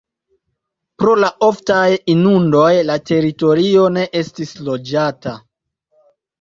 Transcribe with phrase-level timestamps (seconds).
[1.03, 1.83] Pro la oftaj
[2.15, 5.39] inundoj la teritorio ne estis loĝata.